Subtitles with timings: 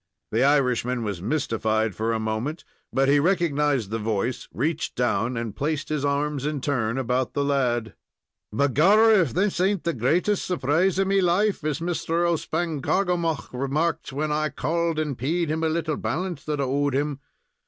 [0.31, 5.55] The Irishman was mystified for a moment, but he recognized the voice, reached down, and
[5.55, 7.93] placed his arms in turn about the lad.
[8.51, 12.27] "Begorrah, if this ain't the greatest surprise of me life, as Mr.
[12.27, 17.19] O'Spangarkoghomagh remarked when I called and paid him a little balance that I owed him.